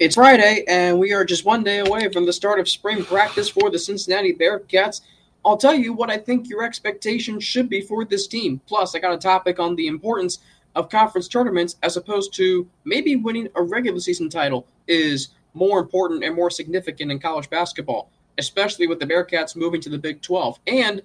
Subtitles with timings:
[0.00, 3.50] It's Friday, and we are just one day away from the start of spring practice
[3.50, 5.02] for the Cincinnati Bearcats.
[5.44, 8.62] I'll tell you what I think your expectations should be for this team.
[8.66, 10.38] Plus, I got a topic on the importance
[10.74, 16.24] of conference tournaments as opposed to maybe winning a regular season title is more important
[16.24, 20.60] and more significant in college basketball, especially with the Bearcats moving to the Big 12.
[20.66, 21.02] And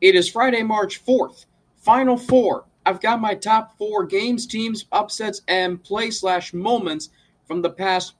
[0.00, 1.44] it is Friday, March 4th.
[1.76, 2.64] Final four.
[2.86, 7.10] I've got my top four games, teams, upsets, and play slash moments
[7.46, 8.14] from the past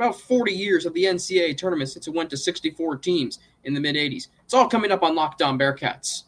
[0.00, 3.80] about 40 years of the NCAA tournament since it went to 64 teams in the
[3.80, 4.28] mid 80s.
[4.44, 6.22] It's all coming up on Locked On Bearcats.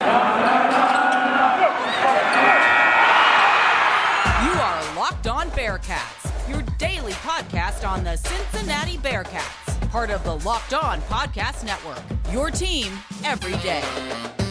[0.00, 0.06] You
[4.52, 10.72] are Locked On Bearcats, your daily podcast on the Cincinnati Bearcats, part of the Locked
[10.72, 12.02] On Podcast Network.
[12.32, 12.90] Your team
[13.22, 14.45] every day.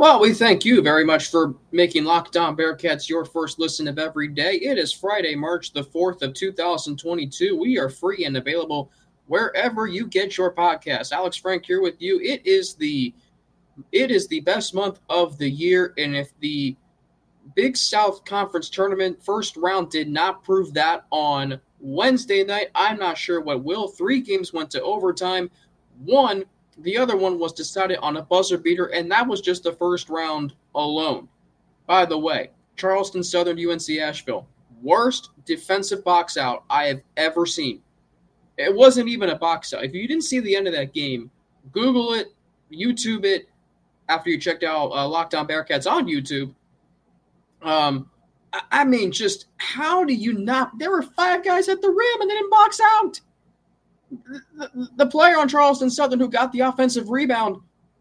[0.00, 3.98] Well, we thank you very much for making Locked On Bearcats your first listen of
[3.98, 4.54] every day.
[4.54, 7.54] It is Friday, March the 4th of 2022.
[7.54, 8.90] We are free and available
[9.26, 11.12] wherever you get your podcast.
[11.12, 12.18] Alex Frank here with you.
[12.18, 13.12] It is the
[13.92, 16.74] it is the best month of the year and if the
[17.54, 23.18] Big South Conference tournament first round did not prove that on Wednesday night, I'm not
[23.18, 23.88] sure what will.
[23.88, 25.50] 3 games went to overtime.
[26.02, 26.44] One
[26.82, 30.08] the other one was decided on a buzzer beater, and that was just the first
[30.08, 31.28] round alone.
[31.86, 34.46] By the way, Charleston Southern UNC Asheville,
[34.82, 37.82] worst defensive box out I have ever seen.
[38.56, 39.84] It wasn't even a box out.
[39.84, 41.30] If you didn't see the end of that game,
[41.72, 42.28] Google it,
[42.72, 43.48] YouTube it
[44.08, 46.54] after you checked out uh, Locked On Bearcats on YouTube.
[47.62, 48.10] Um,
[48.72, 50.78] I mean, just how do you not?
[50.78, 53.20] There were five guys at the rim and they didn't box out
[54.10, 57.56] the, the player on Charleston Southern who got the offensive rebound,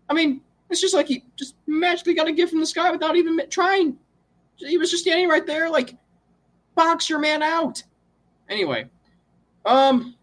[0.09, 3.15] I mean, it's just like he just magically got a gift from the sky without
[3.15, 3.97] even trying.
[4.55, 5.95] He was just standing right there, like,
[6.75, 7.83] box your man out.
[8.49, 8.87] Anyway,
[9.65, 10.15] um,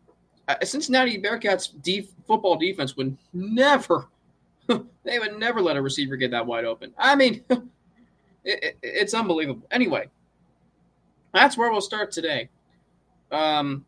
[0.63, 4.09] Cincinnati Bearcats def- football defense would never,
[4.69, 6.93] they would never let a receiver get that wide open.
[6.99, 7.61] I mean, it,
[8.45, 9.67] it, it's unbelievable.
[9.71, 10.09] Anyway,
[11.33, 12.49] that's where we'll start today.
[13.33, 13.85] Um,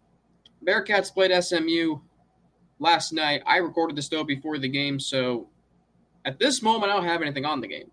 [0.67, 1.99] Bearcats played SMU
[2.79, 3.43] last night.
[3.47, 5.49] I recorded this though before the game, so
[6.25, 7.91] at this moment I don't have anything on the game.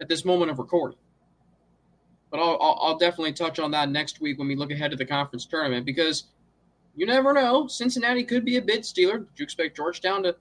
[0.00, 0.98] At this moment of recording,
[2.30, 4.96] but I'll, I'll, I'll definitely touch on that next week when we look ahead to
[4.96, 6.24] the conference tournament because
[6.96, 7.66] you never know.
[7.66, 9.18] Cincinnati could be a bid stealer.
[9.18, 10.36] Did you expect Georgetown to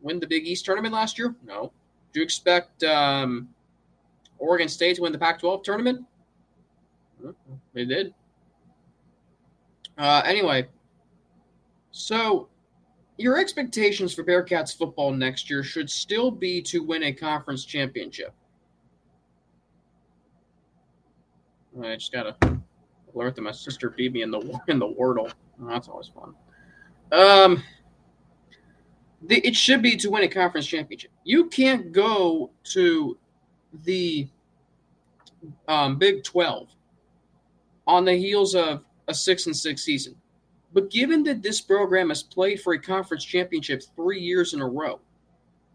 [0.00, 1.34] win the Big East tournament last year?
[1.44, 1.72] No.
[2.12, 3.48] Do you expect um,
[4.38, 6.04] Oregon State to win the Pac-12 tournament?
[7.74, 8.14] They did.
[9.98, 10.66] Uh, anyway,
[11.90, 12.48] so
[13.18, 18.32] your expectations for Bearcats football next year should still be to win a conference championship.
[21.82, 22.34] I just gotta
[23.14, 25.30] alert that my sister beat me in the in the Wordle.
[25.62, 26.34] Oh, that's always fun.
[27.12, 27.62] Um,
[29.22, 31.10] the, it should be to win a conference championship.
[31.24, 33.18] You can't go to
[33.84, 34.28] the
[35.68, 36.68] um, Big Twelve
[37.86, 40.14] on the heels of a six and six season.
[40.72, 44.68] But given that this program has played for a conference championship three years in a
[44.68, 45.00] row,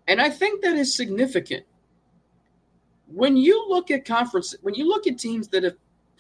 [0.07, 1.66] and I think that is significant.
[3.07, 5.75] When you look at conference, when you look at teams that have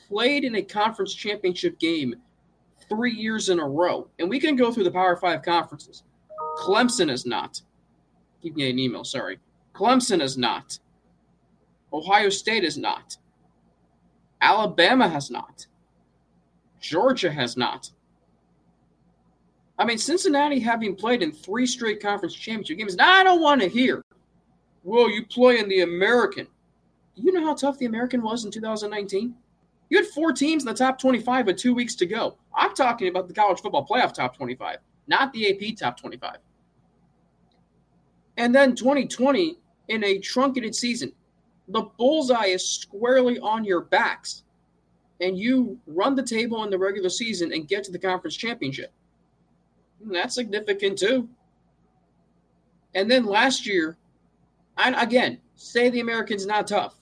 [0.07, 2.15] played in a conference championship game
[2.89, 6.03] three years in a row, and we can go through the Power Five conferences.
[6.57, 7.61] Clemson is not.
[8.41, 9.39] Keep me an email, sorry.
[9.73, 10.79] Clemson is not.
[11.91, 13.17] Ohio State is not.
[14.41, 15.65] Alabama has not.
[16.85, 17.89] Georgia has not.
[19.79, 22.95] I mean, Cincinnati having played in three straight conference championship games.
[22.95, 24.05] Now, I don't want to hear,
[24.83, 26.47] well, you play in the American.
[27.15, 29.33] You know how tough the American was in 2019?
[29.89, 32.37] You had four teams in the top 25 with two weeks to go.
[32.55, 36.37] I'm talking about the college football playoff top 25, not the AP top 25.
[38.37, 39.57] And then 2020
[39.87, 41.11] in a truncated season,
[41.67, 44.43] the bullseye is squarely on your backs
[45.25, 48.91] and you run the table in the regular season and get to the conference championship.
[50.03, 51.27] Hmm, that's significant too.
[52.93, 53.97] And then last year,
[54.77, 56.95] and again, say the Americans not tough,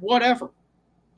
[0.00, 0.50] whatever.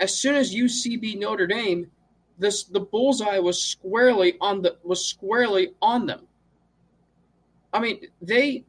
[0.01, 1.89] As soon as UCB Notre Dame,
[2.37, 6.27] this the bullseye was squarely on the was squarely on them.
[7.73, 8.65] I mean, they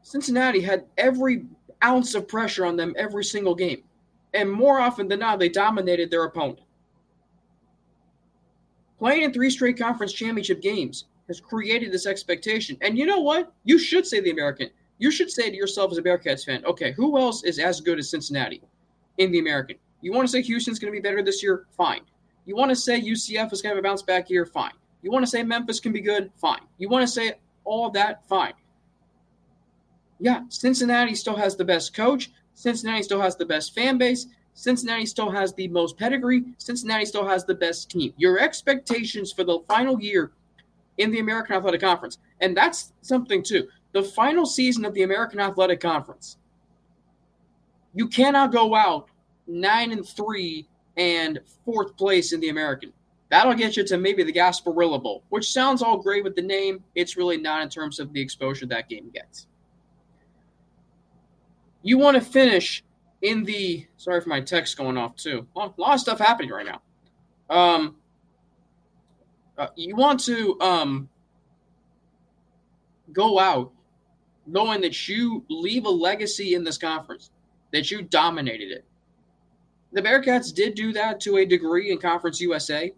[0.00, 1.44] Cincinnati had every
[1.84, 3.82] ounce of pressure on them every single game.
[4.32, 6.60] And more often than not, they dominated their opponent.
[9.02, 12.76] Playing in three straight conference championship games has created this expectation.
[12.82, 13.52] And you know what?
[13.64, 14.70] You should say the American.
[14.98, 17.98] You should say to yourself as a Bearcats fan, okay, who else is as good
[17.98, 18.62] as Cincinnati
[19.18, 19.74] in the American?
[20.02, 21.66] You want to say Houston's going to be better this year?
[21.76, 22.02] Fine.
[22.46, 24.46] You want to say UCF is going to have a bounce back year?
[24.46, 24.74] Fine.
[25.02, 26.30] You want to say Memphis can be good?
[26.36, 26.60] Fine.
[26.78, 27.32] You want to say
[27.64, 28.24] all that?
[28.28, 28.52] Fine.
[30.20, 32.30] Yeah, Cincinnati still has the best coach.
[32.54, 34.28] Cincinnati still has the best fan base.
[34.54, 36.44] Cincinnati still has the most pedigree.
[36.58, 38.12] Cincinnati still has the best team.
[38.16, 40.32] Your expectations for the final year
[40.98, 43.68] in the American Athletic Conference, and that's something too.
[43.92, 46.36] The final season of the American Athletic Conference,
[47.94, 49.08] you cannot go out
[49.46, 52.92] nine and three and fourth place in the American.
[53.30, 56.84] That'll get you to maybe the Gasparilla Bowl, which sounds all great with the name.
[56.94, 59.46] It's really not in terms of the exposure that game gets.
[61.82, 62.84] You want to finish
[63.22, 65.46] in the sorry for my text going off too.
[65.56, 66.82] A lot of stuff happening right now.
[67.48, 67.96] Um,
[69.56, 71.08] uh, you want to um,
[73.12, 73.72] go out
[74.46, 77.30] knowing that you leave a legacy in this conference,
[77.72, 78.84] that you dominated it.
[79.92, 82.92] The Bearcats did do that to a degree in Conference USA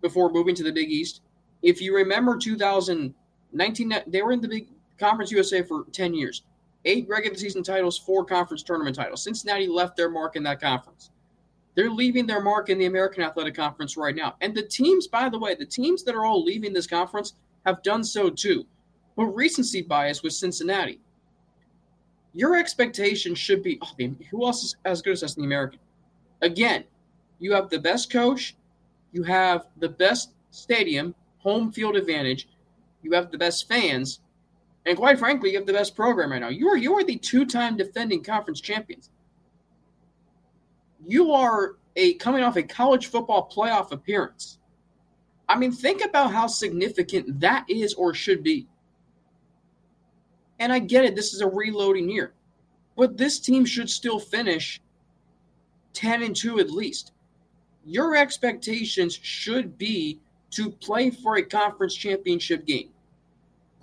[0.00, 1.22] before moving to the Big East.
[1.62, 6.42] If you remember 2019, they were in the Big Conference USA for 10 years
[6.86, 9.22] eight regular season titles, four conference tournament titles.
[9.22, 11.10] Cincinnati left their mark in that conference.
[11.74, 14.36] They're leaving their mark in the American Athletic Conference right now.
[14.40, 17.34] And the teams, by the way, the teams that are all leaving this conference
[17.66, 18.64] have done so too.
[19.14, 21.00] But recency bias with Cincinnati.
[22.32, 25.80] Your expectation should be oh, who else is as good as us in the American?
[26.42, 26.84] Again,
[27.38, 28.56] you have the best coach,
[29.12, 32.48] you have the best stadium, home field advantage,
[33.02, 34.20] you have the best fans,
[34.86, 36.48] and quite frankly, you have the best program right now.
[36.48, 39.10] You are you are the two-time defending conference champions.
[41.04, 44.58] You are a coming off a college football playoff appearance.
[45.48, 48.68] I mean, think about how significant that is or should be.
[50.58, 52.32] And I get it, this is a reloading year.
[52.96, 54.80] But this team should still finish
[55.92, 57.12] 10 and 2 at least.
[57.84, 60.20] Your expectations should be
[60.52, 62.90] to play for a conference championship game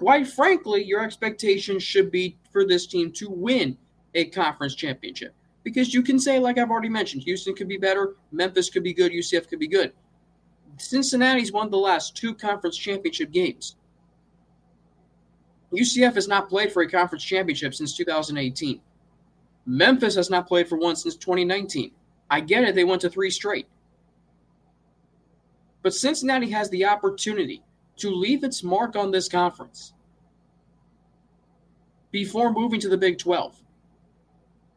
[0.04, 3.78] quite frankly, your expectation should be for this team to win
[4.14, 5.34] a conference championship.
[5.64, 8.94] Because you can say, like I've already mentioned, Houston could be better, Memphis could be
[8.94, 9.94] good, UCF could be good.
[10.76, 13.78] Cincinnati's won the last two conference championship games.
[15.72, 18.82] UCF has not played for a conference championship since 2018.
[19.66, 21.92] Memphis has not played for one since 2019.
[22.30, 23.68] I get it, they went to three straight.
[25.82, 27.64] But Cincinnati has the opportunity
[27.98, 29.94] to leave its mark on this conference
[32.12, 33.62] before moving to the Big 12.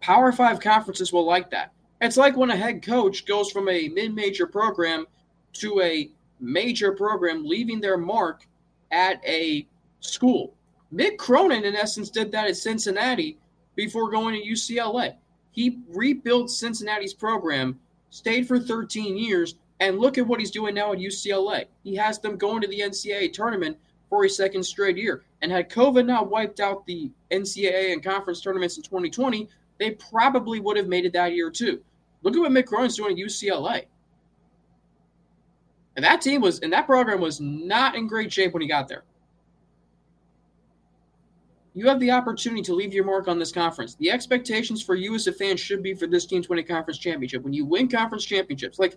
[0.00, 1.72] Power 5 conferences will like that.
[2.00, 5.06] It's like when a head coach goes from a mid major program
[5.54, 6.10] to a
[6.40, 8.46] major program, leaving their mark
[8.90, 9.66] at a
[10.00, 10.54] school.
[10.92, 13.38] Mick Cronin, in essence, did that at Cincinnati
[13.74, 15.16] before going to UCLA.
[15.50, 17.78] He rebuilt Cincinnati's program,
[18.10, 21.66] stayed for 13 years, and look at what he's doing now at UCLA.
[21.84, 23.76] He has them going to the NCAA tournament
[24.08, 25.24] for a second straight year.
[25.42, 30.60] And had COVID not wiped out the NCAA and conference tournaments in 2020, they probably
[30.60, 31.82] would have made it that year too.
[32.22, 33.84] Look at what Mick Cronin's doing at UCLA.
[35.96, 38.88] And that team was, and that program was not in great shape when he got
[38.88, 39.04] there.
[41.74, 43.94] You have the opportunity to leave your mark on this conference.
[43.96, 46.62] The expectations for you as a fan should be for this team to win a
[46.62, 47.42] conference championship.
[47.42, 48.96] When you win conference championships, like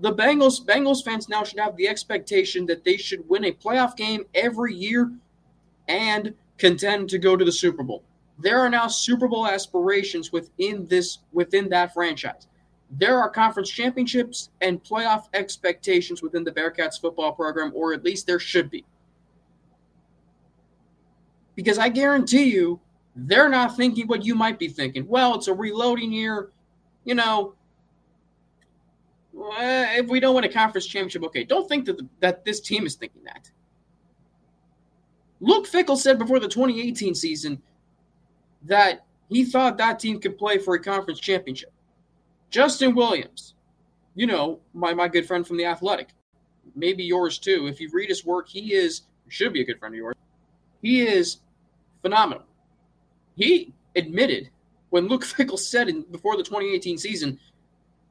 [0.00, 3.96] the Bengals Bengals fans now should have the expectation that they should win a playoff
[3.96, 5.12] game every year
[5.88, 8.02] and contend to go to the Super Bowl.
[8.38, 12.46] There are now Super Bowl aspirations within this within that franchise.
[12.90, 18.26] There are conference championships and playoff expectations within the Bearcats football program, or at least
[18.26, 18.84] there should be.
[21.54, 22.80] Because I guarantee you,
[23.14, 25.06] they're not thinking what you might be thinking.
[25.06, 26.50] Well, it's a reloading year.
[27.04, 27.54] You know,
[29.32, 32.86] if we don't win a conference championship, okay, don't think that, the, that this team
[32.86, 33.50] is thinking that.
[35.40, 37.60] Luke Fickell said before the 2018 season
[38.64, 41.72] that he thought that team could play for a conference championship.
[42.50, 43.54] Justin Williams,
[44.14, 46.08] you know, my, my good friend from the Athletic,
[46.74, 47.66] maybe yours too.
[47.66, 50.16] If you read his work, he is, should be a good friend of yours.
[50.82, 51.38] He is
[52.02, 52.44] phenomenal.
[53.36, 54.50] He admitted
[54.90, 57.38] when Luke Fickell said in, before the 2018 season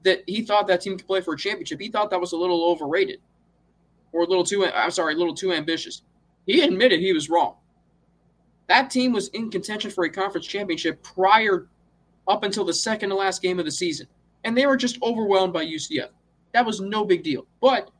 [0.04, 1.80] that he thought that team could play for a championship.
[1.80, 3.20] He thought that was a little overrated
[4.12, 6.04] or a little too, I'm sorry, a little too ambitious.
[6.46, 7.56] He admitted he was wrong.
[8.68, 11.68] That team was in contention for a conference championship prior
[12.28, 14.08] up until the second to last game of the season.
[14.44, 16.10] And they were just overwhelmed by UCF.
[16.54, 17.46] That was no big deal.
[17.62, 17.92] But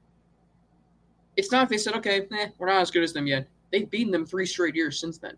[1.38, 3.48] It's not if they said, okay, eh, we're not as good as them yet.
[3.72, 5.36] They've beaten them three straight years since then.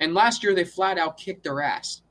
[0.00, 2.02] And last year, they flat out kicked their ass.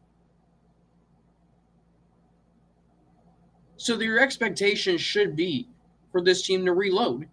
[3.78, 5.68] So your expectation should be
[6.12, 7.28] for this team to reload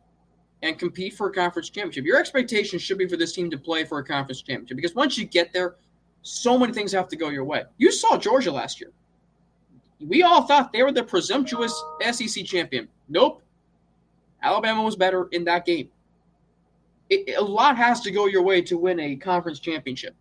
[0.63, 2.05] and compete for a conference championship.
[2.05, 5.19] Your expectation should be for this team to play for a conference championship because once
[5.19, 5.77] you get there,
[6.23, 7.65] so many things have to go your way.
[7.77, 8.91] You saw Georgia last year.
[10.01, 12.89] We all thought they were the presumptuous SEC champion.
[13.09, 13.43] Nope.
[14.43, 15.89] Alabama was better in that game.
[17.11, 20.15] It, a lot has to go your way to win a conference championship.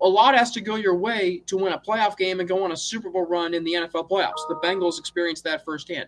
[0.00, 2.72] A lot has to go your way to win a playoff game and go on
[2.72, 4.46] a Super Bowl run in the NFL playoffs.
[4.48, 6.06] The Bengals experienced that firsthand.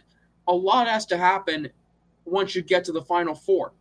[0.49, 1.69] A lot has to happen
[2.25, 3.73] once you get to the Final Four.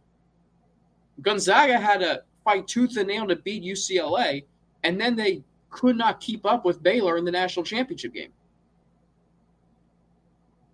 [1.21, 4.45] Gonzaga had to fight tooth and nail to beat UCLA,
[4.83, 8.31] and then they could not keep up with Baylor in the national championship game.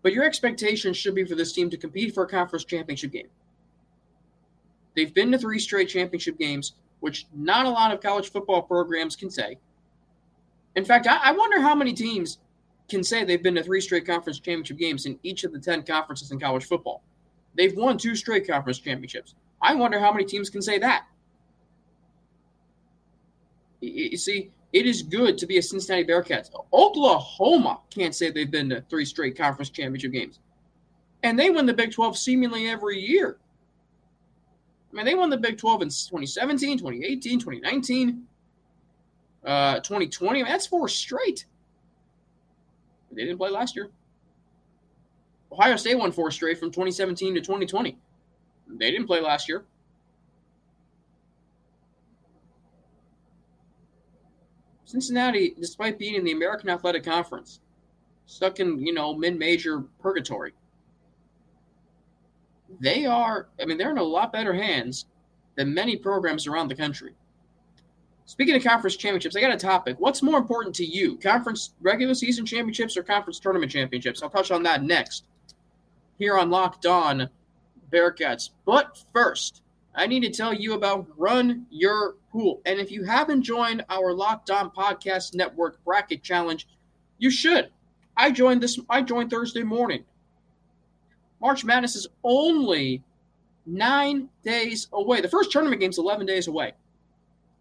[0.01, 3.29] But your expectations should be for this team to compete for a conference championship game.
[4.95, 9.13] They've been to three straight championship games, which not a lot of college football programs
[9.13, 9.57] can say.
[10.77, 12.37] In fact, I, wonder how many teams
[12.87, 15.83] can say they've been to three straight conference championship games in each of the 10
[15.83, 17.03] conferences in college football.
[17.55, 19.35] They've won two straight conference championships.
[19.61, 21.05] I wonder how many teams can say that.
[23.81, 26.51] You see, it is good to be a Cincinnati Bearcats.
[26.71, 30.39] Oklahoma can't say they've been to three straight conference championship games.
[31.23, 33.39] And they win the Big 12 seemingly every year.
[34.93, 38.27] I mean, they won the Big 12 in 2017, 2018, 2019,
[39.43, 40.39] uh, 2020.
[40.39, 41.45] I mean, that's four straight.
[43.11, 43.89] They didn't play last year.
[45.51, 47.97] Ohio State won four straight from 2017 to 2020.
[48.67, 49.65] They didn't play last year.
[54.85, 57.61] Cincinnati, despite being in the American Athletic Conference,
[58.27, 60.53] stuck in, you know, mid-major purgatory.
[62.79, 65.05] They are, I mean, they're in a lot better hands
[65.55, 67.13] than many programs around the country.
[68.25, 69.97] Speaking of conference championships, I got a topic.
[69.99, 74.23] What's more important to you, conference regular season championships or conference tournament championships?
[74.23, 75.25] I'll touch on that next
[76.19, 77.29] here on Locked On
[77.91, 78.51] Bearcats.
[78.65, 79.61] But first,
[79.95, 82.61] I need to tell you about Run Your Pool.
[82.65, 86.67] And if you haven't joined our Locked On Podcast Network Bracket Challenge,
[87.19, 87.69] you should.
[88.15, 88.79] I joined this.
[88.89, 90.05] I joined Thursday morning.
[91.43, 93.03] March Madness is only
[93.65, 95.19] nine days away.
[95.19, 96.71] The first tournament game is 11 days away.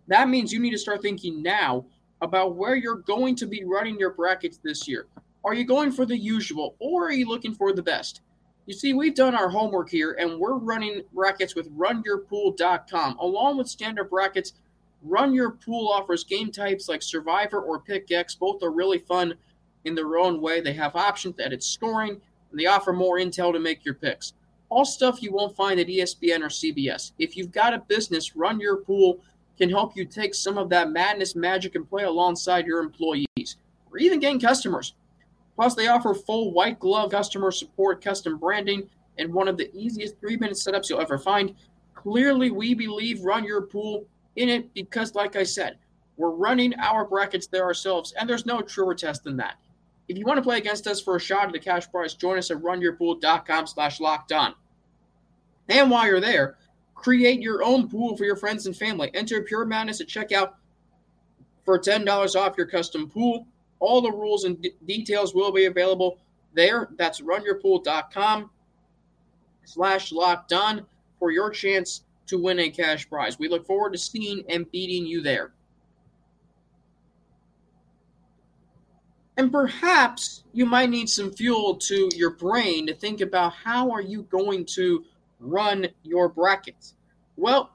[0.07, 1.85] That means you need to start thinking now
[2.21, 5.07] about where you're going to be running your brackets this year.
[5.45, 8.21] Are you going for the usual or are you looking for the best?
[8.67, 13.19] You see, we've done our homework here and we're running brackets with runyourpool.com.
[13.19, 14.53] Along with standard brackets,
[15.03, 18.37] Run Your Pool offers game types like Survivor or Pick X.
[18.37, 19.35] Both are really fun
[19.85, 20.61] in their own way.
[20.61, 22.21] They have options to edit scoring
[22.53, 24.35] and they offer more intel to make your picks.
[24.69, 27.13] All stuff you won't find at ESPN or CBS.
[27.19, 29.21] If you've got a business, Run Your Pool
[29.59, 33.57] can help you take some of that madness magic and play alongside your employees
[33.91, 34.95] or even gain customers.
[35.57, 40.19] Plus, they offer full white glove customer support, custom branding, and one of the easiest
[40.19, 41.55] three minute setups you'll ever find.
[41.95, 44.07] Clearly, we believe Run Your Pool
[44.37, 45.77] in it because, like I said,
[46.17, 49.57] we're running our brackets there ourselves, and there's no truer test than that.
[50.09, 52.39] If you want to play against us for a shot at the cash prize, join
[52.39, 54.55] us at runyourpool.com slash locked on.
[55.69, 56.57] And while you're there,
[56.95, 59.11] create your own pool for your friends and family.
[59.15, 60.55] Enter Pure Madness at checkout
[61.65, 63.47] for $10 off your custom pool.
[63.81, 66.19] All the rules and d- details will be available
[66.55, 66.89] there.
[66.97, 68.51] That's runyourpool.com
[69.65, 70.87] slash locked on
[71.19, 73.39] for your chance to win a cash prize.
[73.39, 75.53] We look forward to seeing and beating you there.
[79.37, 84.03] And perhaps you might need some fuel to your brain to think about how are
[84.03, 85.05] you going to
[85.41, 86.95] run your brackets.
[87.37, 87.71] Well,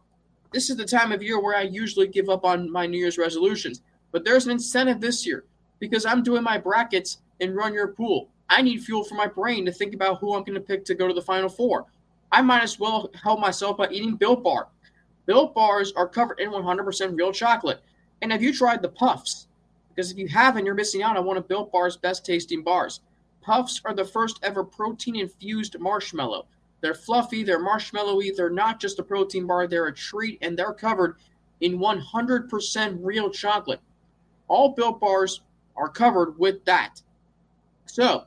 [0.53, 3.17] this is the time of year where I usually give up on my New Year's
[3.17, 5.45] resolutions, but there's an incentive this year
[5.79, 8.29] because I'm doing my brackets and run your pool.
[8.49, 10.95] I need fuel for my brain to think about who I'm going to pick to
[10.95, 11.85] go to the Final Four.
[12.31, 14.67] I might as well help myself by eating Built Bar.
[15.25, 17.81] Built Bars are covered in 100% real chocolate.
[18.21, 19.46] And have you tried the Puffs?
[19.97, 23.01] Because if you haven't, you're missing out on one of Built Bar's best tasting bars.
[23.41, 26.45] Puffs are the first ever protein infused marshmallow.
[26.81, 30.71] They're fluffy, they're marshmallowy, they're not just a protein bar, they're a treat, and they're
[30.71, 31.15] covered
[31.61, 33.79] in 100% real chocolate.
[34.47, 35.41] All Built Bars
[35.75, 37.01] are covered with that.
[37.87, 38.25] So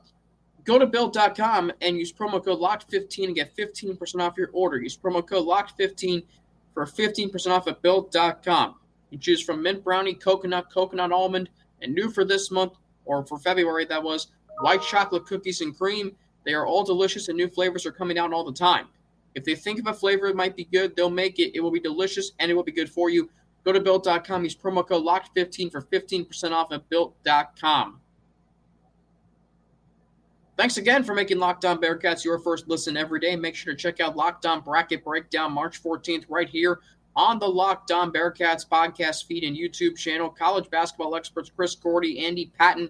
[0.65, 4.81] go to built.com and use promo code LOCKED15 and get 15% off your order.
[4.81, 6.23] Use promo code LOCKED15
[6.73, 8.75] for 15% off at built.com.
[9.09, 11.49] You choose from mint brownie, coconut, coconut almond,
[11.81, 12.73] and new for this month,
[13.05, 14.27] or for February, that was
[14.59, 16.15] white chocolate cookies and cream.
[16.45, 18.87] They are all delicious and new flavors are coming out all the time.
[19.35, 21.55] If they think of a flavor that might be good, they'll make it.
[21.55, 23.29] It will be delicious and it will be good for you.
[23.63, 27.99] Go to built.com, use promo code LOCKED15 for 15% off at built.com.
[30.57, 33.35] Thanks again for making Locked On Bearcats your first listen every day.
[33.35, 36.79] Make sure to check out Locked On Bracket Breakdown March 14th right here
[37.15, 40.29] on the Locked On Bearcats podcast feed and YouTube channel.
[40.29, 42.89] College basketball experts Chris Gordy, Andy Patton,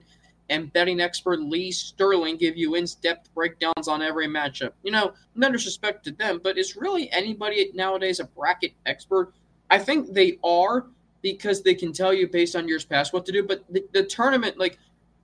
[0.50, 4.74] and betting expert Lee Sterling give you in-depth breakdowns on every matchup.
[4.84, 9.34] You know, no disrespect to them, but is really anybody nowadays a bracket expert?
[9.70, 10.88] I think they are
[11.22, 13.44] because they can tell you based on years past what to do.
[13.44, 14.78] But the, the tournament, like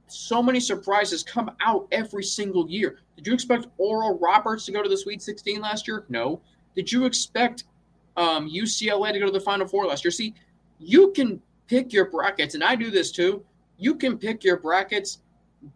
[0.08, 3.00] so many surprises come out every single year.
[3.18, 6.06] Did you expect Oral Roberts to go to the Sweet 16 last year?
[6.08, 6.42] No.
[6.76, 7.66] Did you expect
[8.18, 10.12] um, UCLA to go to the Final Four last year?
[10.12, 10.34] See,
[10.80, 13.46] you can pick your brackets, and I do this too.
[13.78, 15.20] You can pick your brackets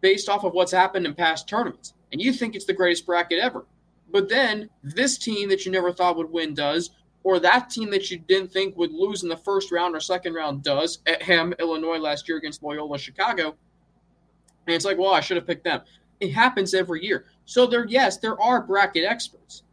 [0.00, 3.38] based off of what's happened in past tournaments, and you think it's the greatest bracket
[3.38, 3.66] ever.
[4.10, 6.90] But then this team that you never thought would win does,
[7.22, 10.34] or that team that you didn't think would lose in the first round or second
[10.34, 10.98] round does.
[11.06, 13.56] At Ham, Illinois last year against Loyola Chicago
[14.66, 15.82] and it's like, well, I should have picked them.
[16.20, 17.26] It happens every year.
[17.44, 19.64] So there, yes, there are bracket experts,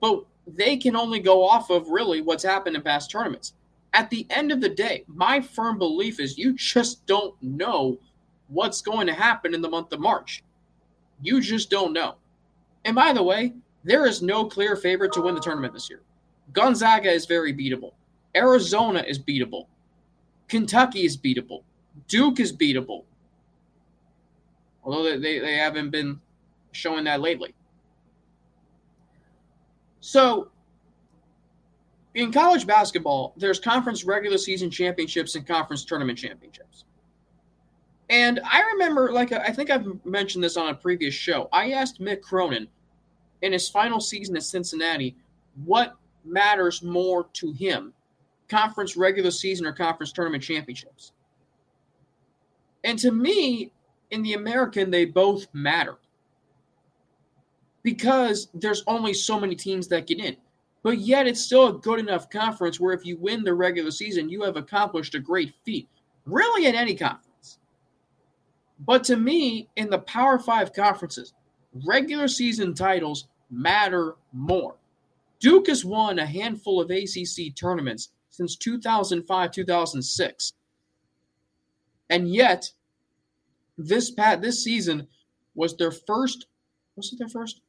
[0.00, 3.54] but they can only go off of really what's happened in past tournaments.
[3.92, 7.98] At the end of the day, my firm belief is you just don't know
[8.48, 10.42] what's going to happen in the month of March.
[11.20, 12.16] You just don't know.
[12.84, 13.52] And by the way,
[13.84, 16.00] there is no clear favorite to win the tournament this year.
[16.52, 17.92] Gonzaga is very beatable.
[18.34, 19.66] Arizona is beatable.
[20.48, 21.62] Kentucky is beatable.
[22.08, 23.04] Duke is beatable
[24.84, 26.20] although they, they haven't been
[26.72, 27.54] showing that lately.
[30.02, 30.50] So,
[32.16, 36.84] in college basketball, there's conference regular season championships and conference tournament championships.
[38.10, 41.48] And I remember, like, I think I've mentioned this on a previous show.
[41.52, 42.66] I asked Mick Cronin
[43.42, 45.16] in his final season at Cincinnati
[45.64, 45.94] what
[46.24, 47.94] matters more to him
[48.48, 51.12] conference regular season or conference tournament championships.
[52.82, 53.72] And to me,
[54.10, 55.98] in the American, they both matter
[57.82, 60.36] because there's only so many teams that get in.
[60.82, 64.28] But yet, it's still a good enough conference where if you win the regular season,
[64.28, 65.88] you have accomplished a great feat,
[66.26, 67.58] really, in any conference.
[68.80, 71.34] But to me, in the Power Five conferences,
[71.86, 74.74] regular season titles matter more.
[75.38, 80.52] Duke has won a handful of ACC tournaments since 2005 2006.
[82.10, 82.72] And yet,
[83.78, 85.06] this pat this season
[85.54, 86.46] was their first
[86.96, 87.60] was it their first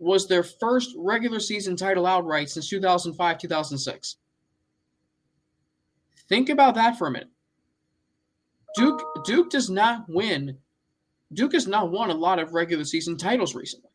[0.00, 4.16] was their first regular season title outright since 2005 2006
[6.30, 7.28] think about that for a minute.
[8.76, 10.56] Duke duke does not win
[11.32, 13.90] duke has not won a lot of regular season titles recently.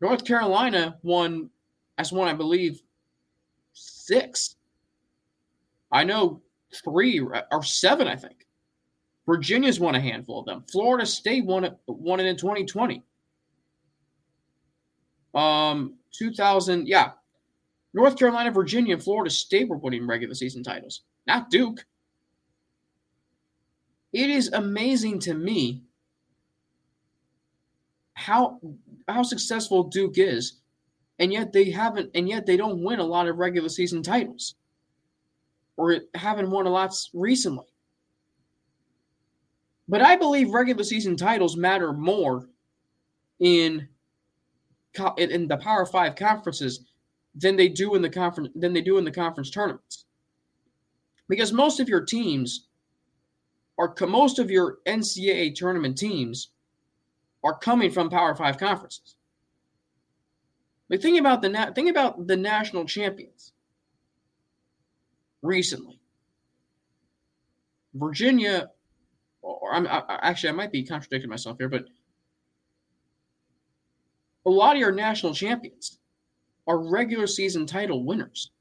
[0.00, 1.50] North carolina won
[1.98, 2.82] as one i believe
[3.74, 4.56] six.
[5.92, 6.42] I know
[6.82, 8.46] three or seven i think.
[9.26, 10.64] Virginia's won a handful of them.
[10.70, 13.02] Florida State won it, won it in 2020.
[15.36, 17.12] Um, 2000, yeah.
[17.92, 21.84] North Carolina, Virginia, and Florida State were winning regular season titles, not Duke.
[24.12, 25.82] It is amazing to me
[28.14, 28.60] how
[29.08, 30.60] how successful Duke is,
[31.18, 34.56] and yet they haven't, and yet they don't win a lot of regular season titles,
[35.76, 37.66] or haven't won a lot recently.
[39.88, 42.48] But I believe regular season titles matter more
[43.38, 43.88] in
[45.18, 46.84] in the Power Five conferences
[47.34, 50.04] than they do in the conference than they do in the conference tournaments.
[51.28, 52.68] Because most of your teams
[53.78, 56.48] are most of your NCAA tournament teams
[57.44, 59.16] are coming from Power Five conferences.
[60.88, 63.52] But think about the think about the national champions
[65.42, 66.00] recently.
[67.94, 68.70] Virginia
[69.42, 71.86] or I'm I, actually I might be contradicting myself here, but
[74.46, 75.98] a lot of your national champions
[76.66, 78.52] are regular season title winners.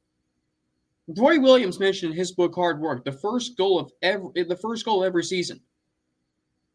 [1.07, 4.83] Roy Williams mentioned in his book Hard Work the first goal of every the first
[4.83, 5.61] goal every season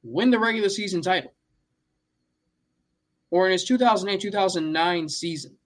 [0.03, 1.33] win the regular season title.
[3.33, 5.57] Or in his 2008-2009 season.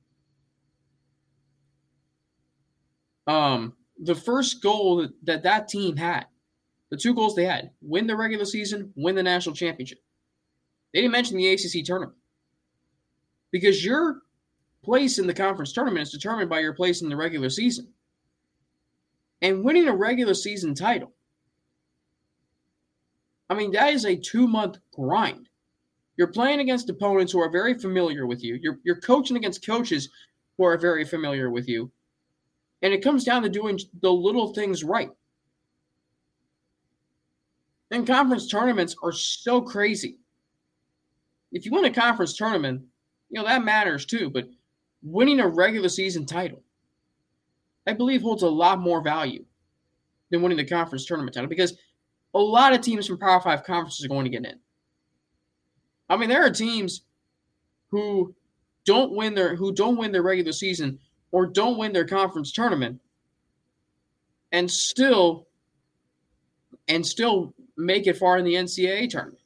[3.26, 6.26] Um, the first goal that that team had
[6.90, 9.98] the two goals they had win the regular season, win the national championship.
[10.92, 12.18] They didn't mention the ACC tournament
[13.54, 14.22] because your
[14.82, 17.86] place in the conference tournament is determined by your place in the regular season.
[19.42, 21.12] And winning a regular season title,
[23.48, 25.48] I mean, that is a two month grind.
[26.16, 28.58] You're playing against opponents who are very familiar with you.
[28.60, 30.08] You're, you're coaching against coaches
[30.58, 31.92] who are very familiar with you.
[32.82, 35.10] And it comes down to doing the little things right.
[37.92, 40.18] And conference tournaments are so crazy.
[41.52, 42.82] If you win a conference tournament,
[43.34, 44.30] you know, that matters too.
[44.30, 44.48] But
[45.02, 46.62] winning a regular season title,
[47.84, 49.44] I believe, holds a lot more value
[50.30, 51.76] than winning the conference tournament title because
[52.32, 54.60] a lot of teams from Power Five conferences are going to get in.
[56.08, 57.02] I mean, there are teams
[57.90, 58.36] who
[58.84, 61.00] don't win their who don't win their regular season
[61.32, 63.00] or don't win their conference tournament
[64.52, 65.48] and still
[66.86, 69.40] and still make it far in the NCAA tournament.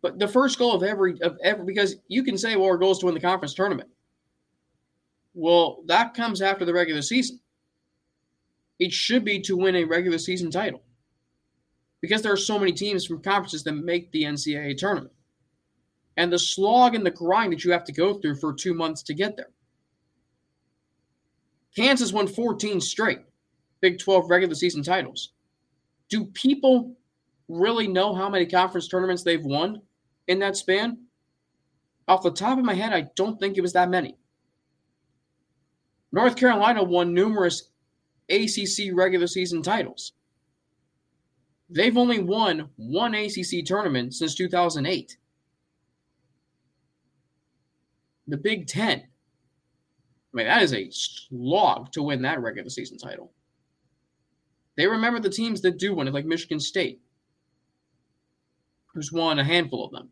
[0.00, 2.92] But the first goal of every of every because you can say, well, our goal
[2.92, 3.88] is to win the conference tournament.
[5.34, 7.40] Well, that comes after the regular season.
[8.78, 10.82] It should be to win a regular season title.
[12.00, 15.12] Because there are so many teams from conferences that make the NCAA tournament.
[16.16, 19.02] And the slog and the grind that you have to go through for two months
[19.04, 19.50] to get there.
[21.74, 23.20] Kansas won 14 straight
[23.80, 25.32] Big 12 regular season titles.
[26.08, 26.96] Do people
[27.48, 29.80] really know how many conference tournaments they've won
[30.28, 30.98] in that span?
[32.06, 34.16] Off the top of my head, I don't think it was that many.
[36.12, 37.70] North Carolina won numerous
[38.30, 40.12] ACC regular season titles.
[41.70, 45.18] They've only won one ACC tournament since 2008.
[48.26, 49.00] The Big Ten.
[50.32, 53.32] I mean, that is a slog to win that regular season title.
[54.76, 57.00] They remember the teams that do win it, like Michigan State,
[58.94, 60.10] who's won a handful of them.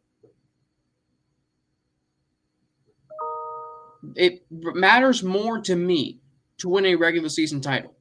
[4.15, 6.21] It matters more to me
[6.59, 7.95] to win a regular season title.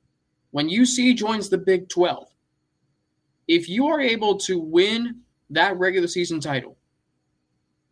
[0.51, 2.27] When UC joins the Big 12,
[3.47, 6.77] if you are able to win that regular season title,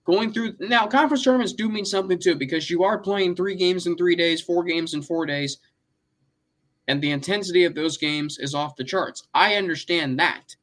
[0.05, 3.85] going through now conference tournaments do mean something too because you are playing three games
[3.87, 5.59] in three days, four games in four days
[6.87, 9.27] and the intensity of those games is off the charts.
[9.33, 10.55] I understand that.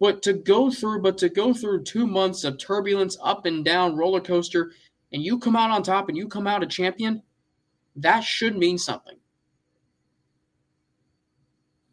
[0.00, 3.96] But to go through, but to go through two months of turbulence, up and down,
[3.96, 4.72] roller coaster,
[5.12, 7.22] and you come out on top and you come out a champion,
[7.96, 9.16] that should mean something.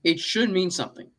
[0.04, 1.10] It should mean something.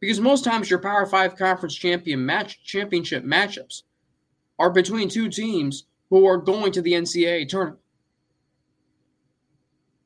[0.00, 3.82] Because most times your Power Five conference champion match championship matchups
[4.58, 7.80] are between two teams who are going to the NCAA tournament.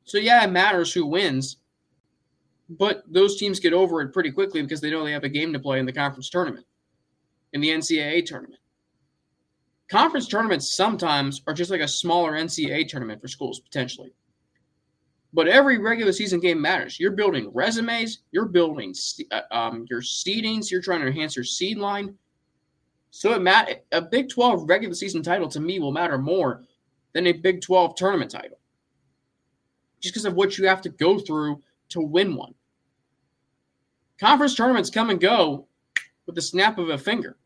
[0.04, 1.56] So yeah, it matters who wins,
[2.68, 5.52] but those teams get over it pretty quickly because they know they have a game
[5.52, 6.66] to play in the conference tournament,
[7.52, 8.60] in the NCAA tournament.
[9.88, 14.12] Conference tournaments sometimes are just like a smaller NCAA tournament for schools potentially.
[15.32, 16.98] But every regular season game matters.
[16.98, 18.94] You're building resumes, you're building
[19.30, 22.16] uh, um, your seedings, you're trying to enhance your seed line.
[23.10, 26.64] So it mat- a Big 12 regular season title to me will matter more
[27.12, 28.58] than a Big 12 tournament title
[30.00, 32.54] just because of what you have to go through to win one.
[34.18, 35.66] Conference tournaments come and go
[36.26, 37.36] with the snap of a finger.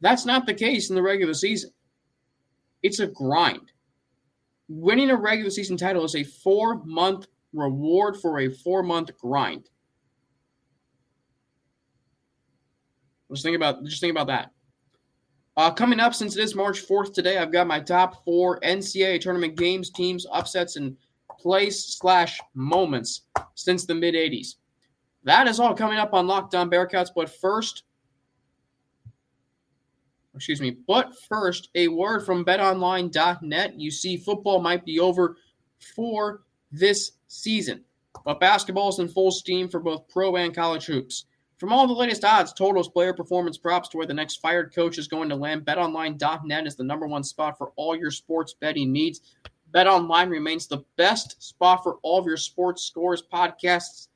[0.00, 1.70] That's not the case in the regular season.
[2.82, 3.72] It's a grind.
[4.68, 9.68] Winning a regular season title is a four month reward for a four month grind.
[13.30, 14.52] Just think about just think about that.
[15.56, 19.20] Uh, coming up, since it is March 4th today, I've got my top four NCAA
[19.20, 20.96] tournament games, teams, upsets, and
[21.38, 23.22] place slash moments
[23.56, 24.54] since the mid 80s.
[25.24, 27.10] That is all coming up on Locked On Bearcats.
[27.14, 27.82] But first,
[30.40, 33.78] excuse me, but first, a word from betonline.net.
[33.78, 35.36] You see, football might be over
[35.94, 37.84] for this season,
[38.24, 41.26] but basketball is in full steam for both pro and college hoops.
[41.58, 44.96] From all the latest odds, totals, player performance props to where the next fired coach
[44.96, 48.90] is going to land, betonline.net is the number one spot for all your sports betting
[48.90, 49.20] needs.
[49.74, 54.08] BetOnline remains the best spot for all of your sports scores, podcasts,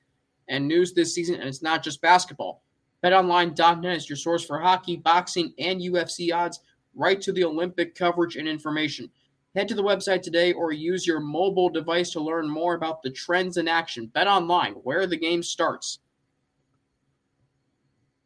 [0.48, 2.63] and news this season, and it's not just basketball.
[3.04, 6.60] BetOnline.net is your source for hockey, boxing, and UFC odds,
[6.94, 9.10] right to the Olympic coverage and information.
[9.54, 13.10] Head to the website today or use your mobile device to learn more about the
[13.10, 14.10] trends in action.
[14.16, 15.98] BetOnline, where the game starts.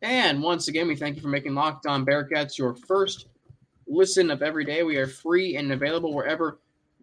[0.01, 3.27] And once again, we thank you for making Locked On Bearcats your first
[3.89, 4.85] listen of every day.
[4.85, 6.61] We are free and available wherever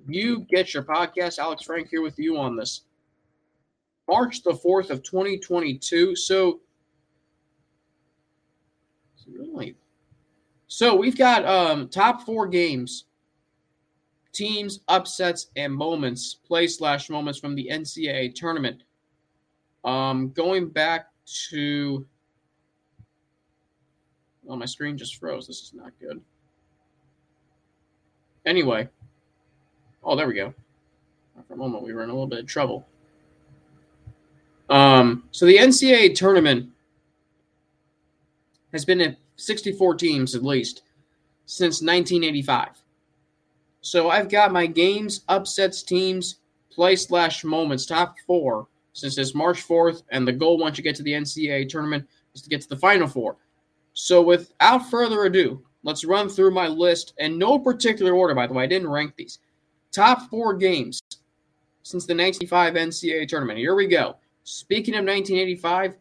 [0.08, 1.40] you get your podcast.
[1.40, 2.82] Alex Frank here with you on this.
[4.08, 6.16] March the 4th of 2022.
[6.16, 6.62] So,
[9.28, 9.76] really,
[10.76, 13.06] so we've got um, top four games,
[14.34, 18.84] teams, upsets, and moments, play slash moments from the NCAA tournament.
[19.86, 21.12] Um, going back
[21.52, 22.06] to
[24.44, 25.48] Well, my screen just froze.
[25.48, 26.20] This is not good.
[28.46, 28.90] Anyway.
[30.04, 30.54] Oh, there we go.
[31.48, 32.86] For a moment, we were in a little bit of trouble.
[34.70, 36.70] Um, so the NCAA tournament
[38.76, 40.84] has been at 64 teams at least
[41.46, 42.84] since 1985.
[43.80, 49.66] So I've got my games, upsets, teams, play slash moments, top four since it's March
[49.66, 52.70] 4th, and the goal once you get to the NCAA tournament is to get to
[52.70, 53.38] the Final Four.
[53.94, 58.54] So without further ado, let's run through my list in no particular order, by the
[58.54, 58.64] way.
[58.64, 59.40] I didn't rank these.
[59.92, 61.02] Top four games
[61.84, 63.60] since the 1985 NCAA tournament.
[63.60, 64.16] Here we go.
[64.44, 65.96] Speaking of 1985,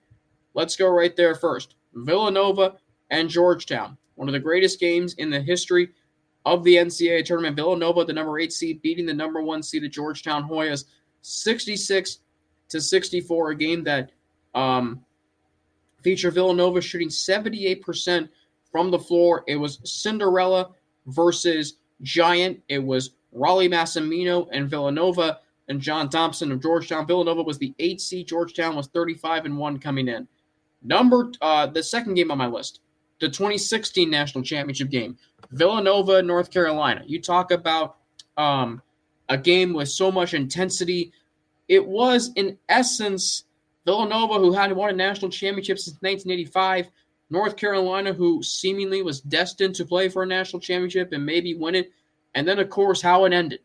[0.54, 1.74] let's go right there first.
[1.94, 2.74] Villanova
[3.11, 3.96] and Georgetown.
[4.16, 5.90] One of the greatest games in the history
[6.44, 7.57] of the NCAA tournament.
[7.57, 10.85] Villanova, the number eight seed, beating the number one seed at Georgetown Hoyas
[11.22, 12.18] 66
[12.68, 13.50] to 64.
[13.50, 14.11] A game that
[14.54, 15.04] um,
[16.02, 18.28] featured Villanova shooting 78%
[18.70, 19.44] from the floor.
[19.46, 20.70] It was Cinderella
[21.07, 22.61] versus Giant.
[22.68, 27.07] It was Rollie Massimino and Villanova and John Thompson of Georgetown.
[27.07, 28.28] Villanova was the eight seed.
[28.28, 30.28] Georgetown was 35 and one coming in.
[30.85, 32.81] Number uh, the second game on my list,
[33.20, 35.16] the 2016 national championship game,
[35.51, 37.03] Villanova, North Carolina.
[37.07, 37.97] You talk about
[38.37, 38.83] um,
[39.29, 41.12] a game with so much intensity.
[41.68, 43.44] It was in essence
[43.87, 46.90] Villanova, who had won a national championship since 1985.
[47.31, 51.75] North Carolina, who seemingly was destined to play for a national championship and maybe win
[51.75, 51.90] it.
[52.35, 53.61] And then, of course, how it ended.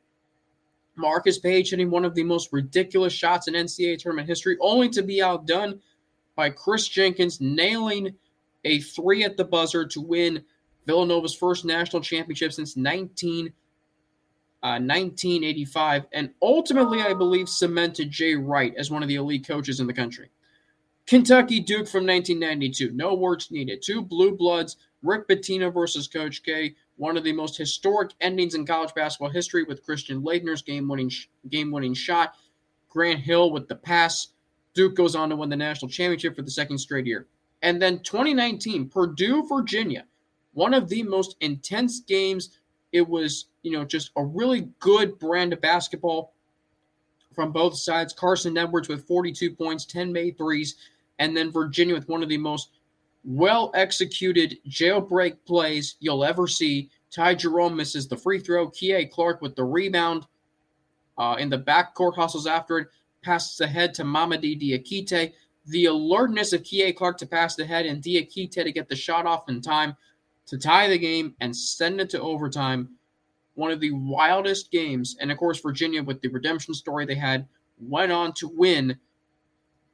[0.95, 5.01] Marcus Paige hitting one of the most ridiculous shots in NCAA tournament history, only to
[5.01, 5.79] be outdone
[6.39, 8.15] by Kris Jenkins nailing
[8.63, 10.41] a three at the buzzer to win
[10.87, 13.47] Villanova's first national championship since 19,
[14.63, 19.81] uh, 1985, and ultimately, I believe, cemented Jay Wright as one of the elite coaches
[19.81, 20.31] in the country.
[21.05, 23.81] Kentucky Duke from 1992, no words needed.
[23.81, 28.65] Two blue bloods, Rick Pitino versus Coach K, one of the most historic endings in
[28.65, 31.11] college basketball history with Christian Laettner's game-winning
[31.49, 32.35] game-winning shot,
[32.87, 34.29] Grant Hill with the pass.
[34.73, 37.27] Duke goes on to win the national championship for the second straight year.
[37.61, 40.05] And then 2019, Purdue, Virginia,
[40.53, 42.57] one of the most intense games.
[42.91, 46.33] It was, you know, just a really good brand of basketball
[47.33, 48.13] from both sides.
[48.13, 50.75] Carson Edwards with 42 points, 10 made threes,
[51.19, 52.69] and then Virginia with one of the most
[53.25, 56.89] well executed jailbreak plays you'll ever see.
[57.11, 58.69] Ty Jerome misses the free throw.
[58.69, 60.25] Kihei Clark with the rebound
[61.17, 62.87] uh, in the backcourt hustles after it,
[63.21, 65.33] passes ahead to Mamadi Diakite.
[65.67, 69.25] The alertness of Kihei Clark to pass the head and Diakite to get the shot
[69.25, 69.95] off in time
[70.47, 72.89] to tie the game and send it to overtime.
[73.53, 75.15] One of the wildest games.
[75.19, 77.47] And of course, Virginia, with the redemption story they had,
[77.79, 78.97] went on to win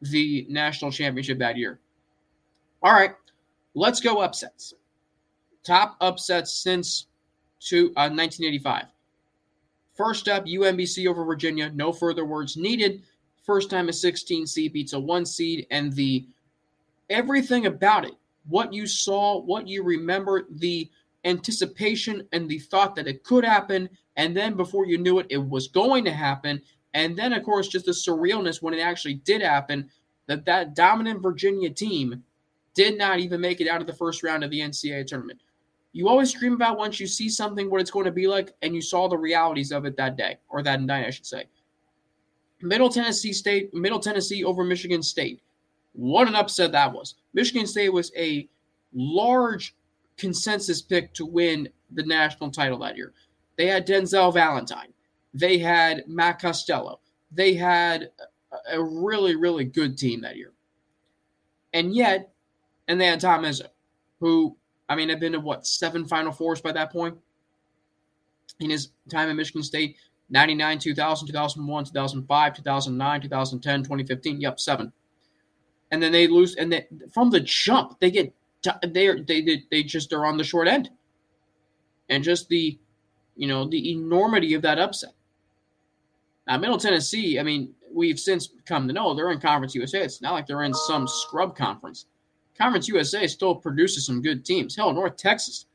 [0.01, 1.79] the national championship that year.
[2.81, 3.15] All right,
[3.73, 4.73] let's go upsets.
[5.63, 7.07] Top upsets since
[7.61, 8.85] to, uh, 1985.
[9.95, 11.71] First up, UMBC over Virginia.
[11.73, 13.03] No further words needed.
[13.45, 16.27] First time a 16 seed beats a one seed, and the
[17.09, 18.13] everything about it,
[18.47, 20.89] what you saw, what you remember, the
[21.25, 25.37] anticipation and the thought that it could happen, and then before you knew it, it
[25.37, 26.61] was going to happen,
[26.95, 29.89] and then of course just the surrealness when it actually did happen.
[30.27, 32.23] That that dominant Virginia team
[32.73, 35.39] did not even make it out of the first round of the NCAA tournament.
[35.93, 38.73] You always dream about once you see something what it's going to be like, and
[38.73, 41.45] you saw the realities of it that day, or that night, I should say.
[42.61, 45.41] Middle Tennessee State, Middle Tennessee over Michigan State.
[45.93, 47.15] What an upset that was.
[47.33, 48.47] Michigan State was a
[48.93, 49.75] large
[50.17, 53.13] consensus pick to win the national title that year.
[53.57, 54.93] They had Denzel Valentine.
[55.33, 56.99] They had Matt Costello.
[57.31, 58.11] They had
[58.71, 60.53] a really, really good team that year.
[61.73, 62.33] And yet,
[62.87, 63.67] and they had Tom Izzo,
[64.19, 64.55] who,
[64.87, 67.17] I mean, had been to what, seven Final Fours by that point
[68.59, 69.97] in his time at Michigan State
[70.29, 74.41] 99, 2000, 2001, 2005, 2009, 2010, 2015.
[74.41, 74.91] Yep, seven.
[75.91, 78.33] And then they lose, and they, from the jump, they get
[78.87, 80.89] they are they they just are on the short end,
[82.09, 82.77] and just the,
[83.35, 85.11] you know, the enormity of that upset.
[86.47, 90.01] Now, Middle Tennessee, I mean, we've since come to know they're in Conference USA.
[90.01, 92.05] It's not like they're in some scrub conference.
[92.57, 94.75] Conference USA still produces some good teams.
[94.75, 95.65] Hell, North Texas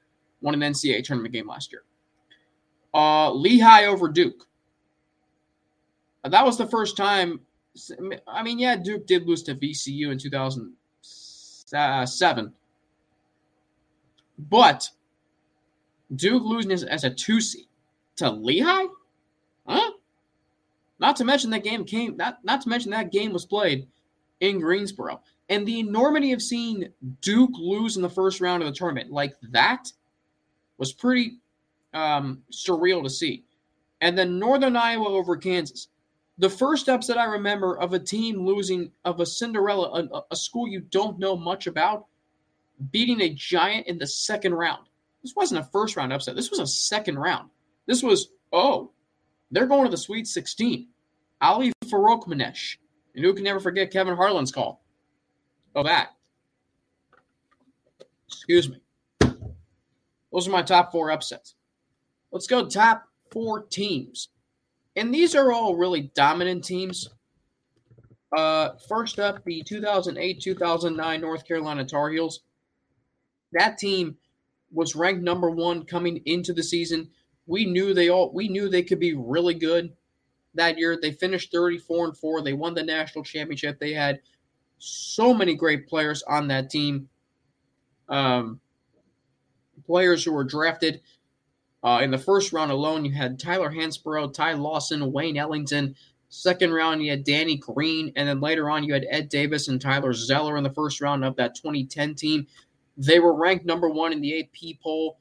[0.40, 1.82] won an NCAA tournament game last year.
[2.92, 4.46] Uh, Lehigh over Duke.
[6.24, 7.40] Uh, that was the first time.
[8.26, 12.52] I mean, yeah, Duke did lose to VCU in 2007.
[14.38, 14.90] But
[16.14, 17.66] Duke losing as, as a two seed
[18.16, 18.86] to Lehigh?
[19.66, 19.92] Huh?
[20.98, 23.86] Not to mention that game came not not to mention that game was played
[24.40, 25.20] in Greensboro.
[25.48, 26.88] And the enormity of seeing
[27.20, 29.92] Duke lose in the first round of the tournament like that
[30.78, 31.38] was pretty
[31.92, 33.44] um, surreal to see.
[34.00, 35.88] And then Northern Iowa over Kansas.
[36.38, 40.66] The first upset I remember of a team losing of a Cinderella, a, a school
[40.66, 42.06] you don't know much about,
[42.90, 44.86] beating a giant in the second round.
[45.22, 46.36] This wasn't a first round upset.
[46.36, 47.50] This was a second round.
[47.86, 48.92] This was, oh,
[49.50, 50.88] they're going to the Sweet 16.
[51.42, 52.76] Ali Farokhmanesh.
[53.14, 54.82] And who can never forget Kevin Harlan's call?
[55.74, 56.10] Oh, that.
[58.28, 58.80] Excuse me.
[60.32, 61.54] Those are my top four upsets.
[62.32, 64.28] Let's go top four teams.
[64.96, 67.08] And these are all really dominant teams.
[68.36, 72.40] Uh, first up, the 2008 2009 North Carolina Tar Heels.
[73.52, 74.16] That team
[74.72, 77.10] was ranked number one coming into the season.
[77.46, 79.92] We knew they all we knew they could be really good
[80.54, 80.98] that year.
[81.00, 82.42] They finished 34 and 4.
[82.42, 83.78] They won the national championship.
[83.78, 84.20] They had
[84.78, 87.08] so many great players on that team.
[88.08, 88.60] Um,
[89.84, 91.00] players who were drafted
[91.82, 95.94] uh, in the first round alone, you had Tyler Hansbrough, Ty Lawson, Wayne Ellington.
[96.28, 98.12] Second round, you had Danny Green.
[98.16, 101.24] And then later on, you had Ed Davis and Tyler Zeller in the first round
[101.24, 102.46] of that 2010 team.
[102.96, 105.18] They were ranked number one in the AP poll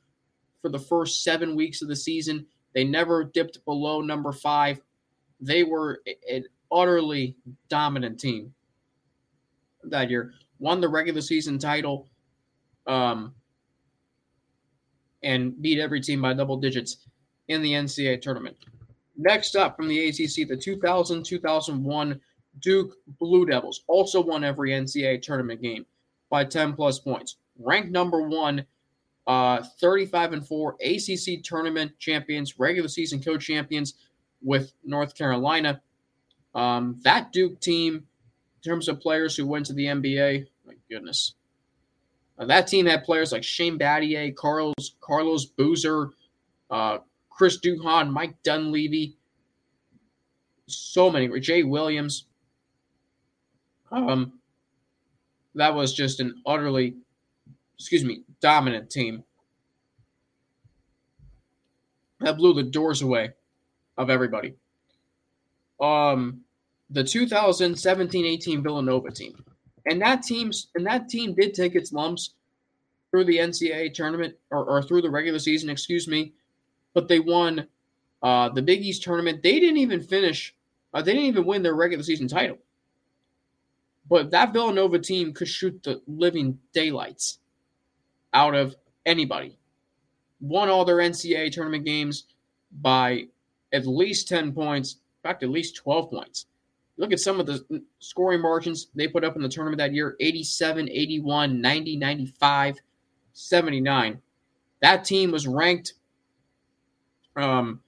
[0.62, 2.46] for the first seven weeks of the season.
[2.74, 4.82] They never dipped below number five.
[5.40, 7.36] They were an utterly
[7.70, 8.54] dominant team
[9.84, 10.34] that year.
[10.60, 12.10] Won the regular season title.
[12.86, 13.34] Um,
[15.24, 16.98] and beat every team by double digits
[17.48, 18.58] in the NCAA tournament.
[19.18, 22.22] Next up from the ACC, the 2000 2001
[22.62, 25.86] Duke Blue Devils also won every NCAA tournament game
[26.30, 27.38] by 10 plus points.
[27.58, 28.66] Ranked number one,
[29.28, 33.96] uh, 35 and 4 ACC tournament champions, regular season co champions
[34.42, 35.82] with North Carolina.
[36.56, 41.36] Um, that Duke team, in terms of players who went to the NBA, my goodness,
[42.40, 46.12] uh, that team had players like Shane Battier, Carlos Carlos Boozer,
[46.72, 47.00] uh,
[47.30, 49.18] Chris Duhon, Mike Dunleavy,
[50.68, 51.28] so many.
[51.40, 52.26] Jay Williams.
[53.92, 54.34] Um,
[55.56, 56.96] that was just an utterly,
[57.78, 59.24] excuse me, dominant team.
[62.22, 63.32] That blew the doors away
[63.98, 64.54] of everybody.
[65.82, 66.42] Um,
[66.90, 69.44] the 2017-18 Villanova team
[69.86, 72.32] and that team's and that team did take its lumps
[73.12, 76.34] through the NCAA tournament or, or through the regular season, excuse me,
[76.94, 77.68] but they won
[78.22, 79.42] uh, the Big East tournament.
[79.42, 80.56] They didn't even finish.
[80.94, 82.58] Uh, they didn't even win their regular season title.
[84.10, 87.40] But that Villanova team could shoot the living daylights
[88.34, 89.58] out of anybody.
[90.42, 92.26] Won all their NCAA tournament games
[92.82, 93.28] by
[93.72, 96.46] at least 10 points, in fact, at least 12 points.
[97.00, 100.18] Look at some of the scoring margins they put up in the tournament that year
[100.20, 102.76] 87, 81, 90, 95,
[103.32, 104.22] 79.
[104.82, 105.94] That team was ranked
[107.38, 107.80] um,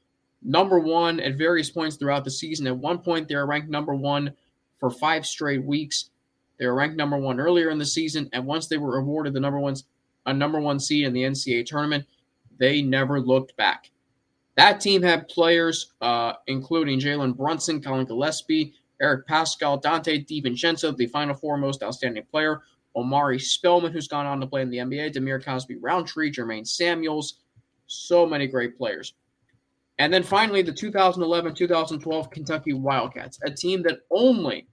[0.42, 2.68] number one at various points throughout the season.
[2.68, 4.34] At one point, they were ranked number one
[4.80, 6.10] for five straight weeks.
[6.58, 9.42] They were ranked number one earlier in the season, and once they were awarded the
[9.42, 9.76] number one
[10.26, 12.06] a number one seed in the NCAA tournament,
[12.60, 13.90] they never looked back.
[14.56, 21.08] That team had players uh, including Jalen Brunson, Collin Gillespie, Eric Paschall, Donte DiVincenzo, the
[21.08, 22.62] final four most outstanding player,
[22.96, 27.40] Omari Spellman, who's gone on to play in the NBA, Dhamir Cosby Roundtree, Jermaine Samuels,
[27.88, 29.14] so many great players.
[29.98, 34.68] And then finally, the 2011 2012 Kentucky Wildcats, a team that only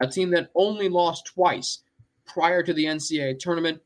[0.00, 1.82] a team that only lost twice
[2.26, 3.80] prior to the NCAA tournament.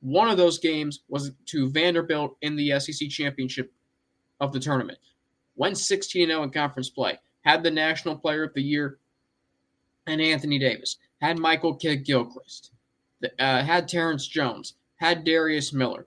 [0.00, 3.72] One of those games was to Vanderbilt in the SEC championship
[4.40, 4.98] of the tournament.
[5.56, 7.18] Went 16 0 in conference play.
[7.42, 8.98] Had the National Player of the Year
[10.06, 10.96] and Anthony Davis.
[11.20, 12.72] Had Michael Kidd Gilchrist.
[13.38, 14.74] Uh, had Terrence Jones.
[14.96, 16.06] Had Darius Miller.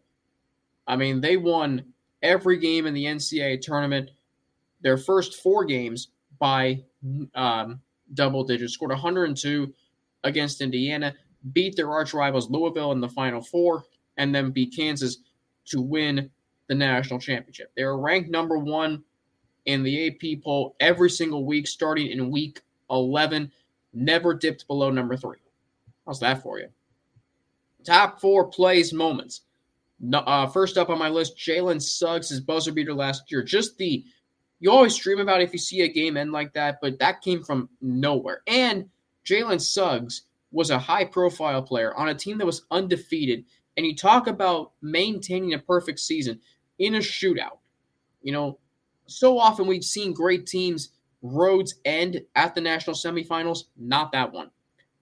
[0.87, 1.85] I mean, they won
[2.21, 4.11] every game in the NCAA tournament.
[4.81, 6.09] Their first four games
[6.39, 6.83] by
[7.35, 7.81] um,
[8.13, 8.73] double digits.
[8.73, 9.73] Scored 102
[10.23, 11.13] against Indiana.
[11.53, 13.85] Beat their arch rivals Louisville in the Final Four,
[14.17, 15.17] and then beat Kansas
[15.65, 16.29] to win
[16.67, 17.71] the national championship.
[17.75, 19.03] They were ranked number one
[19.65, 23.51] in the AP poll every single week, starting in week 11
[23.93, 25.37] never dipped below number three.
[26.05, 26.67] How's that for you?
[27.85, 29.41] Top four plays moments.
[30.13, 33.43] Uh, first up on my list, Jalen Suggs' his buzzer beater last year.
[33.43, 34.05] Just the
[34.59, 37.43] you always dream about if you see a game end like that, but that came
[37.43, 38.41] from nowhere.
[38.45, 38.89] And
[39.25, 43.45] Jalen Suggs was a high profile player on a team that was undefeated.
[43.77, 46.41] And you talk about maintaining a perfect season
[46.77, 47.59] in a shootout.
[48.21, 48.59] You know,
[49.05, 50.89] so often we've seen great teams
[51.21, 53.65] roads end at the national semifinals.
[53.77, 54.51] Not that one.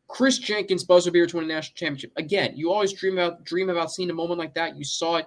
[0.08, 2.12] Kris Jenkins buzzer beater to win a national championship.
[2.16, 4.78] Again, you always dream about dream about seeing a moment like that.
[4.78, 5.26] You saw it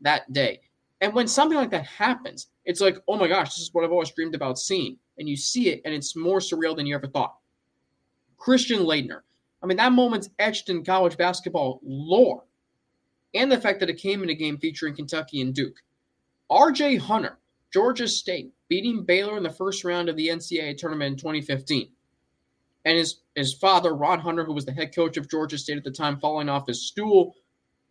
[0.00, 0.60] that day.
[1.00, 3.92] And when something like that happens, it's like, oh my gosh, this is what I've
[3.92, 4.96] always dreamed about seeing.
[5.18, 7.36] And you see it, and it's more surreal than you ever thought.
[8.38, 9.20] Christian Laettner.
[9.62, 12.44] I mean, that moment's etched in college basketball lore.
[13.34, 15.76] And the fact that it came in a game featuring Kentucky and Duke.
[16.50, 17.38] RJ Hunter,
[17.72, 21.88] Georgia State, beating Baylor in the first round of the NCAA tournament in 2015
[22.84, 25.84] and his his father Ron Hunter, who was the head coach of Georgia State at
[25.84, 27.34] the time, falling off his stool.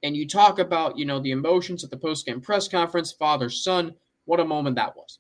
[0.03, 3.49] And you talk about you know the emotions at the post game press conference, father
[3.49, 3.95] son.
[4.25, 5.19] What a moment that was.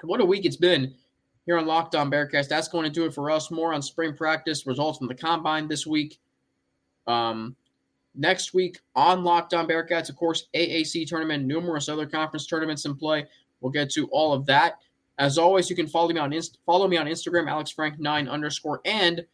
[0.00, 0.94] And what a week it's been
[1.46, 2.48] here on Locked On Bearcats.
[2.48, 3.50] That's going to do it for us.
[3.50, 6.18] More on spring practice results from the combine this week.
[7.06, 7.56] Um,
[8.18, 12.96] next week on Locked On Bearcats, of course, AAC tournament, numerous other conference tournaments in
[12.96, 13.26] play.
[13.60, 14.78] We'll get to all of that.
[15.18, 19.24] As always, you can follow me on Inst- follow me on Instagram, AlexFrank9 underscore, and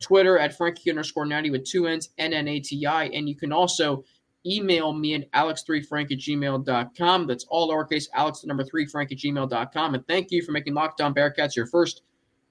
[0.00, 3.04] Twitter at Frankie underscore 90 with two N's, N-N-A-T-I.
[3.06, 4.04] And you can also
[4.44, 7.26] email me at alex3frank at gmail.com.
[7.26, 9.94] That's all lowercase alex, the number three, frank at gmail.com.
[9.94, 12.02] And thank you for making Locked On Bearcats your first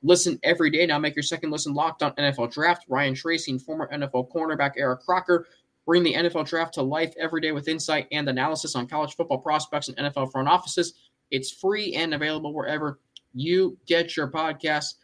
[0.06, 0.86] listen every day.
[0.86, 2.86] Now make your second listen Locked On NFL Draft.
[2.88, 5.48] Ryan Tracy and former NFL cornerback Eric Crocker
[5.86, 9.40] bring the NFL Draft to life every day with insight and analysis on college football
[9.40, 10.94] prospects and NFL front offices.
[11.32, 13.00] It's free and available wherever
[13.34, 14.96] you get your podcasts.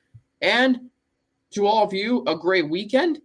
[0.42, 0.90] And
[1.52, 3.20] to all of you, a great weekend.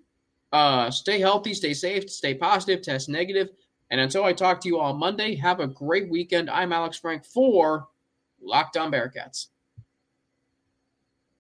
[0.52, 3.50] Uh, stay healthy, stay safe, stay positive, test negative.
[3.90, 6.50] And until I talk to you on Monday, have a great weekend.
[6.50, 7.86] I'm Alex Frank for
[8.42, 9.48] Locked On Bearcats.